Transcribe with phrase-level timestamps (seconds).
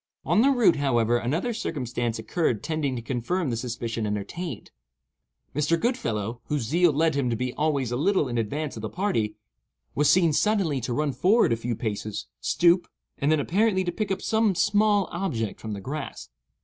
[0.25, 4.71] On the route, however, another circumstance occurred tending to confirm the suspicion entertained.
[5.55, 5.79] Mr.
[5.79, 9.35] Goodfellow, whose zeal led him to be always a little in advance of the party,
[9.93, 12.87] was seen suddenly to run forward a few paces, stoop,
[13.19, 16.29] and then apparently to pick up some small object from the grass.